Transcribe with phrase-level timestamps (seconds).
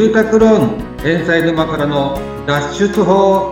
[0.00, 3.50] 住宅ローン返済沼からの脱出法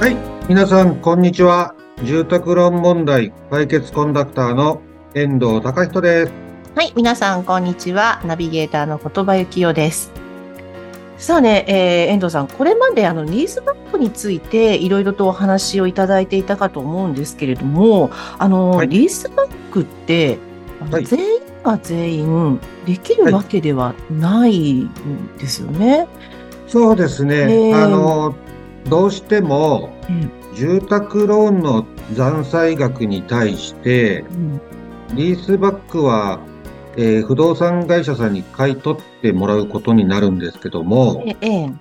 [0.00, 4.82] はい皆さんこんにちは住宅ローン問題解決コンダクターの
[5.14, 6.32] 遠藤隆人です
[6.74, 8.20] はい、皆さん、こんにちは。
[8.24, 10.12] ナビゲーターの言葉幸代です。
[11.18, 18.88] さあね、えー遠藤さん、これまであのリースバについていろいろとお話をいただいていたかと思うんですけれども、あの、はい。
[18.88, 20.38] リースバックって、
[20.90, 21.04] はい。
[21.04, 24.90] 全員が全員できるわけではないん
[25.38, 26.08] ですよね？
[26.66, 27.72] そうですね、え。
[27.72, 28.34] ーあの
[28.88, 30.30] どうしてもうん。
[30.56, 34.60] 住宅ローンの残債額に対してうん。
[35.14, 36.40] リースバックは、
[36.96, 41.72] えー不動産会社さんに買い取ってもらうことになるんですけども、えええ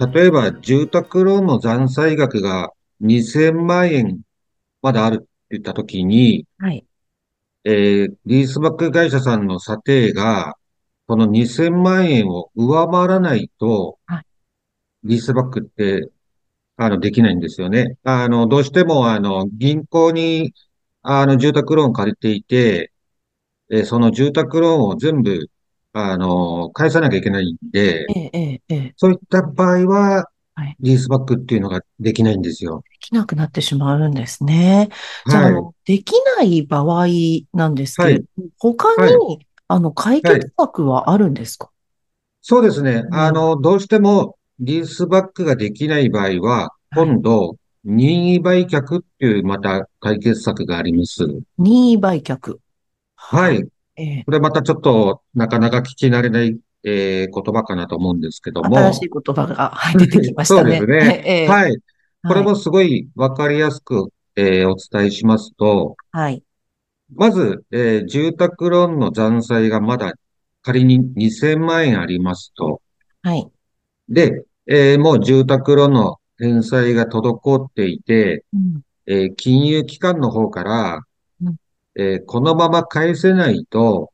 [0.00, 2.70] 例えば住宅ローンの残債額が
[3.00, 4.20] 2000万円
[4.82, 6.84] まだあるって言ったときに、はい。
[7.64, 10.54] えーリースバック会社さんの査定が、
[11.06, 14.26] この2000万円を上回らないとはい、
[15.04, 16.10] リースバックって、
[16.76, 17.98] あの、できないんですよね。
[18.04, 20.54] あの、どうしても、あの、銀行に、
[21.02, 22.92] あの、住宅ローン借りていて、
[23.70, 25.48] えーその住宅ローンを全部、
[25.98, 32.82] あの、返さなきゃいけないんで、ええええええそういった場合ははい、リースバックっていうのができないんですよ。
[32.90, 34.88] できなくなってしまうんですね。
[35.28, 35.62] じゃあ、はい。
[35.84, 37.06] できない場合
[37.54, 41.70] なんですけれども、他はに、あの、解決策はあるんですか？
[42.42, 43.04] そうですね。
[43.08, 51.24] うんあの、どうしてもリースバックができない場合は、はい今度、任意売却っていうまた解決策があります。
[51.56, 52.56] 任意売却。
[53.14, 53.64] はい。
[53.98, 58.76] ええこれまたちょっとなかなか聞き慣れない、えー言葉かなと思うんですけども。
[58.78, 60.78] 新しい言葉が、はい、出てきましたね。
[60.78, 61.76] そうですねええはい。
[61.76, 66.42] これはいもすごいわかりやすく、えーお伝えしますと、はい。
[67.14, 70.12] まず、えー住宅ローンの残債がまだ
[70.62, 72.80] 仮に2000万円ありますと。
[73.22, 73.48] はい。
[74.08, 81.02] で、えーもう住宅ローンの返済が滞っていて、うんえー金融機関の方からうん、
[81.98, 84.12] えーこのまま返せないと、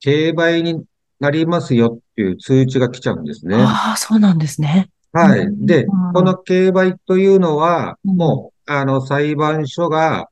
[0.00, 0.82] 競売に
[1.20, 3.56] なりますよっていう通知が来ちゃうんですね。
[3.56, 4.90] ああ、そうなんですね。
[5.12, 5.40] はい。
[5.40, 10.28] うんでうん、この競売というのは、うんもう、あの、裁判所が、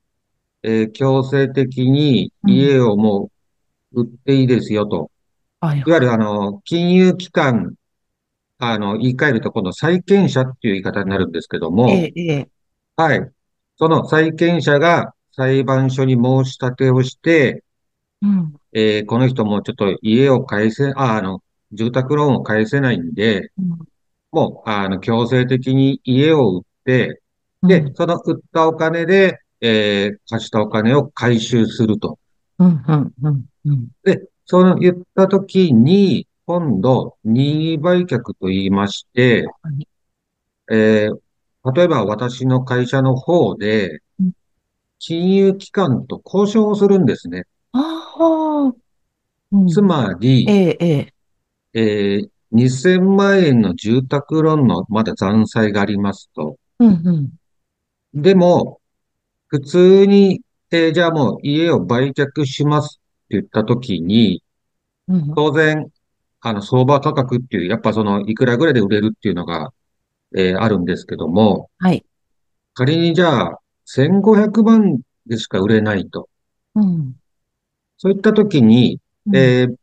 [0.63, 3.31] えー強制的に家をも
[3.93, 5.11] う売っていいですよと。
[5.61, 5.79] はい。
[5.79, 7.75] いわゆる、あの、金融機関、
[8.59, 12.49] あの、言い換えると、今度債権者っていう言い方になるんですけども、ええ、ええ。
[12.97, 13.31] はい。
[13.77, 17.65] その債権者が裁判所に申し立てをして、
[18.23, 18.55] うん。
[18.73, 21.43] えーこの人もちょっと家を返せ、あ、あの、
[21.73, 23.79] 住宅ローンを返せないんで、うん
[24.33, 27.21] もう、あの、強制的に家を売って、
[27.63, 32.19] でうん、その売ったお金で、えー貸したお金を回収すると。
[32.59, 33.89] うん、うん、うん、うん。
[34.05, 39.89] で、その言ったときに、今度、任意売却と言いましてはい、
[40.71, 41.19] えー
[41.75, 44.33] 例えば私の会社の方でうん、
[45.01, 47.45] 金融機関と交渉をするんですね。
[47.73, 47.83] あ
[48.19, 48.75] あ。
[49.53, 50.89] うんつまり、ええ、え
[51.75, 51.81] え。
[51.81, 56.57] えー2000万円の住宅ローンのまだ残債がありますと。
[56.81, 57.13] うん、う
[58.19, 58.21] ん。
[58.23, 58.81] でも、
[59.49, 64.43] 普通に、えーじゃあもう家を売却しますって言ったときに、
[65.09, 65.89] うん当然、
[66.41, 69.73] あの、相場価格っていう、やっぱその、いくらぐらいで売れるっていうのが、
[70.37, 72.05] えーあるんですけども、はい。
[72.75, 73.60] 仮にじゃあ、
[73.93, 76.29] 1500万でしか売れないと。
[76.77, 77.17] うん。
[77.97, 79.75] そういったときに、うんえー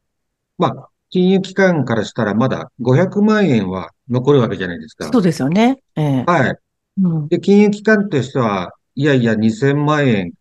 [0.57, 5.09] まあ、金融機関からしたらまだ500万円は残るわけじゃないですか。
[5.11, 5.83] そうですよね。
[5.97, 6.23] ええ。
[6.25, 6.55] はい。
[7.01, 10.31] うん、で、金融機関としては、いやいや、2000万円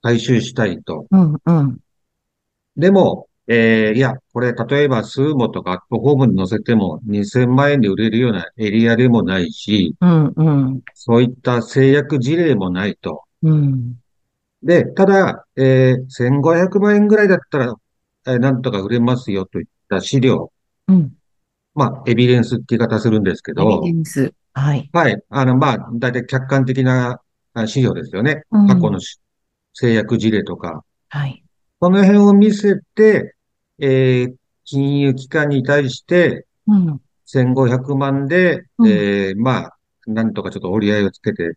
[0.00, 1.06] 回収したいと。
[1.10, 1.78] うん、うん。
[2.76, 10.82] でも、えーいや、これ、例えば、スーモとかアットホームに載せても2000万円で売れるようなエリアでもないし、うん、うん。
[10.92, 13.24] そういった制約事例もないと。
[13.42, 13.94] うん。
[14.62, 17.74] で、ただ、えー1500万円ぐらいだったら、
[18.26, 20.52] えーなんとか売れますよといった資料、
[20.86, 21.12] うん。
[21.74, 24.34] まあ、エビデンスって言い方するんですけエどビ、デンス。
[24.52, 24.90] はい。
[24.92, 25.22] はい。
[25.30, 27.20] あの、まあ、大体客観的な
[27.54, 28.42] あ資料ですよね。
[28.50, 29.18] うん過去のし
[29.72, 30.84] 制約事例とか。
[31.08, 31.42] はい。
[31.80, 33.36] この辺を見せて、
[33.78, 34.34] えー
[34.70, 37.00] 金融機関に対してうん。
[37.24, 41.54] 1500万で、うんえーまあ、なんとかちょっと折り合いをつけて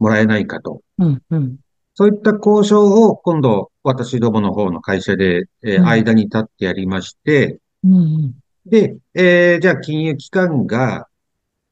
[0.00, 0.82] もらえないかと。
[0.98, 1.22] うん。
[1.30, 1.56] うん。
[1.94, 8.34] そういった交渉を今度私どもの方の会社で、えーうん間に立ってやりまして、うん。
[8.66, 11.06] で、えーじゃあ金融機関が、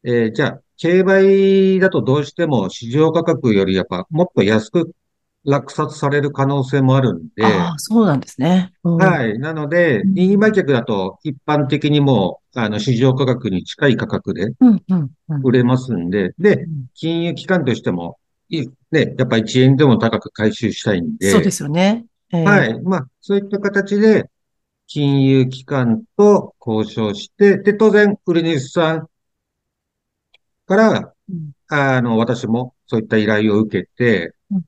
[0.04, 4.92] えーじゃあ、競売だとどうしても市場価格よりやっぱもっと安く
[5.44, 8.72] 落札される可能性もあるんで、ああ、そうなんですね。
[8.82, 8.96] うん。
[8.96, 9.38] はい。
[9.38, 14.52] なので、うん任意売却だと一般的にもう、あの、市場価格に近い価格で。
[15.42, 18.18] 売れますんで、で、金融機関としても、
[18.48, 22.06] いね、やっぱ1円でも高く回収したいんで、そうですよね。
[22.32, 22.80] ええはい。
[22.82, 24.30] まあ、そういった形で、
[24.86, 29.08] 金融機関と交渉して、で、当然、売り主さん
[30.66, 34.64] から、うんあの、私もそういった依頼を受けてうん、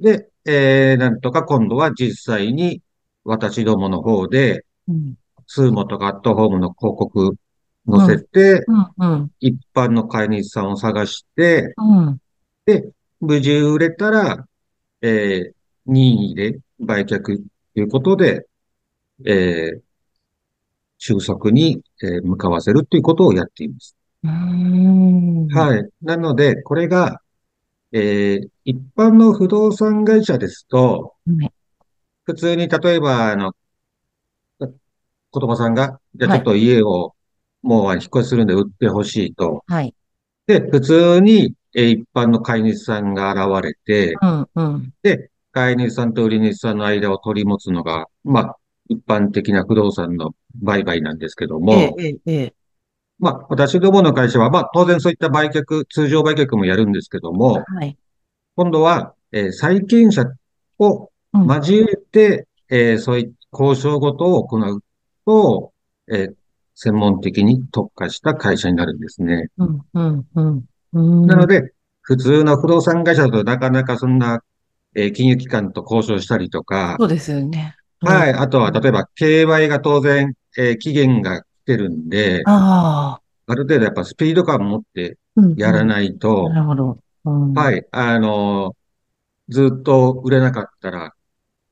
[0.00, 2.82] で、えー、なんとか今度は実際に
[3.24, 5.14] 私どもの方で、うん、
[5.46, 7.36] スーモとかアットホームの広告
[7.90, 8.64] 載せて、
[8.98, 12.18] うん、うん、一般の買い主さんを探して、うん。
[12.66, 14.46] で、無事売れたら、
[15.02, 15.52] えー、
[15.86, 17.20] 任意で売却
[17.74, 18.46] ということで、
[19.24, 19.80] えー、
[20.98, 23.96] 収束に、えー向かわせるということをやっています。
[25.50, 25.88] はい。
[26.02, 27.20] なので、これが、
[27.96, 31.14] えー、一般の不動産会社ですと、
[32.24, 33.52] 普通に例えば、あの、
[34.58, 34.68] 言
[35.32, 37.14] 葉さんが、じゃあちょっと家を
[37.62, 39.62] もう引っ越しするんで売ってほしいと。
[39.68, 39.94] はい。
[40.48, 44.92] で、普通に、えー一般の買い主さんが現れて、うん、うん。
[45.02, 48.56] で、買い主さんと売り主さんの間を取り持つのが、まあ、
[48.88, 52.54] 一般的な不動産の売買なんですけどええも、、ええ、ええ。
[53.18, 57.96] まあ、私どもの会社は、まあ、当然そういった売却、通常売却もやるんですけども、はい。
[58.56, 60.24] 今度は、えー債権者
[60.78, 61.46] をうん。
[61.46, 64.82] 交えて、えーそういった交渉ごとを行う
[65.26, 65.72] と、
[66.08, 66.34] えー
[66.76, 69.46] 専門的に特化した会社になるんですね。
[69.58, 70.64] うん、うん、うん。
[70.92, 71.72] うんなので、
[72.02, 74.40] 普通の不動産会社だとなかなかそんな、
[74.96, 77.76] えー金融機関と交渉したりとか、そうですよね。
[78.00, 78.30] はい。
[78.30, 78.34] い。
[78.34, 83.52] あとは、例えば、競売が当然、えー期限が来てるんで、ああ。
[83.52, 86.98] ある程度やっぱスピード感を持ってうんやらないと、なるほど。
[87.24, 87.52] うん。
[87.52, 87.56] い。
[87.56, 87.86] はい。
[87.90, 88.74] あの
[89.48, 91.12] ずっと売れなかったら、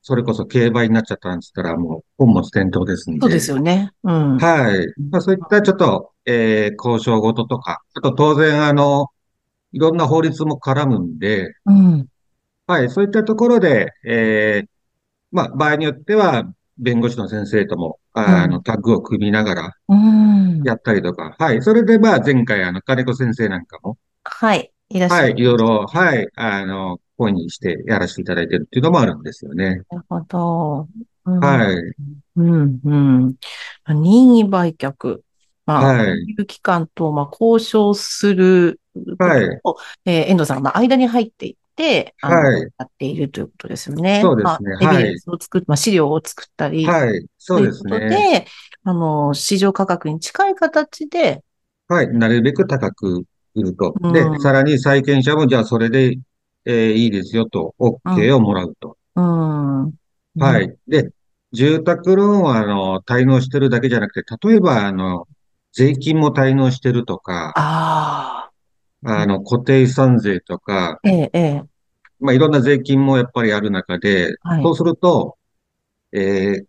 [0.02, 3.36] それこそ競売になっちゃったんつったら、もう本末転倒ですんそうで。
[3.36, 3.92] ですよね。
[4.02, 4.36] うん。
[4.38, 4.86] はい。
[5.10, 9.08] まあ、そういったちょっと、えー交渉ごととか、あと当然、あの、
[9.72, 12.06] いろんな法律も絡むんで、うん。
[12.66, 12.90] はい。
[12.90, 14.68] そういったところで、えー
[15.32, 16.44] まあ、場合によっては、
[16.82, 20.62] 弁護士の先生とも、ああの、タッグを組みながらうん。
[20.64, 21.62] やったりとか、はい。
[21.62, 24.72] それで、まあ、前回、あの、金子先生なんかも、はい。
[24.90, 25.34] いらっしゃはい。
[25.34, 25.40] る。
[25.40, 26.28] いろいろ、はい。
[26.36, 29.82] あの、本にしてやらせていただいてるっていうのもあるんですよね。
[29.90, 30.88] なるほど。
[31.24, 31.76] うんはい。
[32.36, 33.34] うん、うん。
[33.88, 35.20] 任意売却。
[35.64, 38.80] まあ、はい機関と、まあ、交渉する
[39.18, 39.44] はい
[40.04, 41.58] えー遠藤さんが、まあ、間に入っていって、
[42.20, 44.24] あの、はいやっているということですよね。
[44.24, 47.26] そうですねまあ、はいエビデンスを作っ、まあ、資料を作ったり、はい。
[47.38, 48.08] そうですということね。
[48.08, 48.46] で、
[48.84, 51.44] あの、市場価格に近い形で、
[51.88, 52.08] はい。
[52.08, 53.24] なるべく高く
[53.54, 53.98] 売ると。
[54.08, 56.16] でうん、さらに債権者も、じゃあそれで、
[56.64, 58.96] えーいいですよと、OK をもらうと。
[59.14, 59.94] うん。
[60.38, 60.60] は。
[60.62, 60.76] い。
[60.88, 61.10] で、
[61.52, 65.26] 住宅ローンは、あの、滞納してるだけじゃなくて、例えば、あの、
[65.72, 68.52] 税金も滞納してるとか、ああ、
[69.04, 71.62] あの、固定資産税とか、ええ、ええ、
[72.22, 75.36] まあ、いろんな税金もやっぱりある中で、はいそうすると、
[76.12, 76.64] えー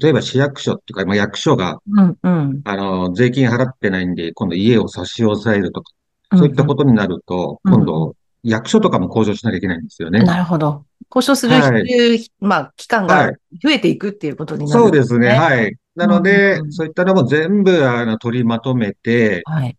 [0.00, 2.60] 例えば市役所っていうか、まあ、役所が、うん、うん。
[2.64, 5.92] あの、税金払ってないんで、今度家を差し押さえるとか、
[6.30, 10.22] うんそういったことになると、うん今度、役所とかも交渉しなきゃいけないんですよね。
[10.22, 10.84] なるほど。
[11.10, 13.36] 交渉する、はいまあ、期間がはい。
[13.62, 15.28] 増えていくっていうことになるそうですね。
[15.28, 15.30] い。
[15.30, 15.74] はい。
[15.96, 19.76] なのでう、んそういったのも全部、あの、取りまとめて、はい。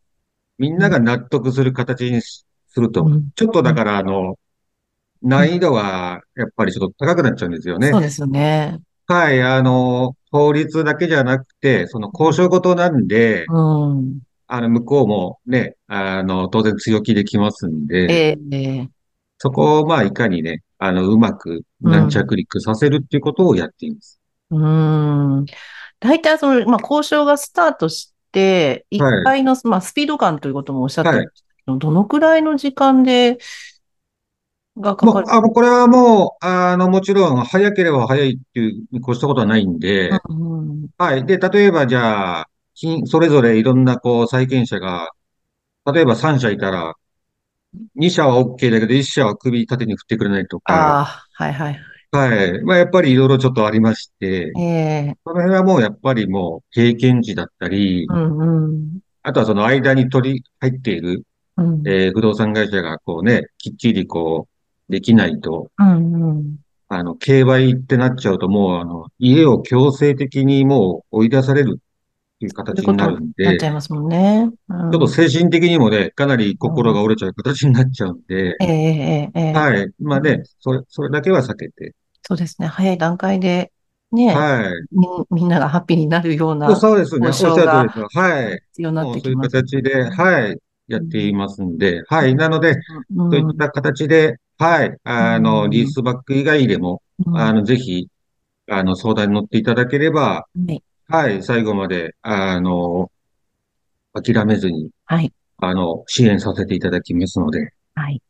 [0.58, 4.38] みんなが納得する形にするとう、んちょっとだから、あの、
[5.22, 8.02] 難易度がやっぱりちょっと高くなっちゃうんですよねそう。
[8.02, 8.80] ですよね。
[9.08, 9.42] はい。
[9.42, 13.60] あの、法律だけじゃなくて、その交渉事なんで、う
[13.96, 14.22] ん。
[14.48, 18.90] あの、向こうもね、あの、当然強気できますんで、ええ
[19.38, 24.20] そこをまあ、いかにね、あの、うまく軟着陸させるっていうことをやっています。
[24.52, 24.58] う
[25.42, 25.46] ん。
[26.00, 33.38] 大体その、まあ、交渉がスタートして、一はい回の、まあ、スピード感ということもおっしゃってはいましたけど、どのくらいの時間で、
[34.80, 41.26] がかかる、あ、これはもう、あの、もちろん、早ければ早いっていうに越したことはないんで、うんはい。
[41.26, 45.10] で、例えばじゃあ、金それぞれいろんなこう、債権者が、
[45.92, 46.94] 例えば3社いたら、
[47.96, 51.80] 2社は OK だけど、1社は首縦に振ってくれないとか、ああ、はいはい。
[52.12, 52.64] はい。
[52.64, 59.00] まあ、やっぱりいろいろちょっとありまして、ええその辺はもうやっぱりもう経験値だったり、うんうん。
[59.22, 61.24] あとはその間に取り入っている、
[61.58, 64.59] うんえー不動産会社がこうね、きっちりこう、
[64.90, 66.56] できないと、うんうん。
[66.88, 74.50] あの、競売ってなっちゃうともう、あの、家を強制的にもう追い出されるっていう形になるんで、になっちゃいますもんね。
[74.70, 79.92] うんちょっと精神的にもね、かなり心が折れちゃう形になっちゃうんで、ええええええはい。
[80.00, 81.94] まあね、それ、それだけは避けて、
[82.24, 82.68] そうですね。
[82.68, 83.72] 早い段階で、
[84.12, 84.96] ね、はい。
[84.96, 87.28] みん、みんながハッピーになるようなそうですね。
[87.28, 88.18] おっしゃる通りです。
[88.18, 88.64] はい。
[88.72, 89.50] 必要になっもうそういうてきます。
[89.50, 90.58] 形で、はい。
[90.88, 92.36] やっていますんで、はい。
[92.36, 92.76] なので、
[93.16, 94.98] うんそういった形で、はい。
[95.06, 98.08] あうの、んリースバック以外でも、うんあの、ぜひ、
[98.70, 100.84] あの、相談に乗っていただければ、はい。
[101.08, 101.44] はい。
[101.44, 103.12] 最後まで、あの、
[104.14, 105.32] 諦めずに、はい。
[105.58, 108.22] あの、支援させていただきますので、はい。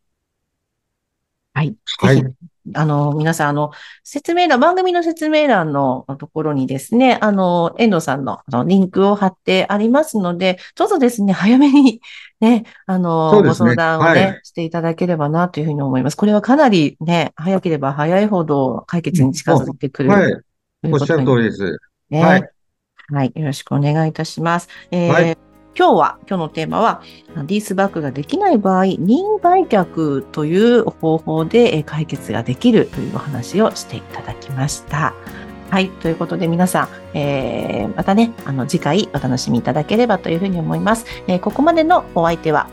[1.53, 1.75] はい。
[2.00, 2.24] はい
[2.73, 3.71] あの、皆さん、あの、
[4.03, 12.01] 説明欄、番組の説明欄のところにですね、あの、遠藤さんのあのリンクを貼ってありますので、どうぞですね、早めに
[12.39, 16.17] ね、あの、ね相談をね、はいしていただければなというふうに思います。
[16.17, 20.33] これはかなりね、早ければ早いほど解決に近づいてくるはい。
[20.83, 21.77] おっしゃる通りです。
[22.09, 22.23] ね。
[22.23, 22.49] はい。
[23.11, 23.31] はい。
[23.35, 24.69] よろしくお願いいたします。
[24.91, 27.01] えーはい今日は、今日のテーマは、
[27.45, 35.13] リースバックができない場合、任意売却という方法でえー解決ができるというお話をしていただきました。
[35.69, 35.89] はい。
[35.89, 36.83] ということで皆さ
[37.13, 41.05] ん、えーまたね、あの、次回お楽しみいただければというふうに思います。
[41.27, 42.67] えーここまでのお相手は、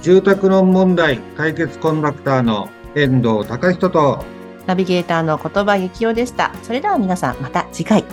[0.00, 4.24] 住宅ローン問題解決コンダクターの遠藤隆人と、
[4.66, 6.52] ナビゲーターの言葉幸雄でした。
[6.62, 8.04] それでは皆さん、また次回。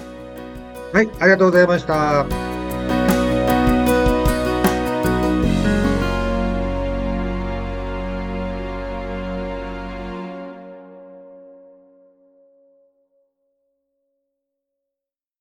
[0.94, 2.45] はい、ありがとうございました。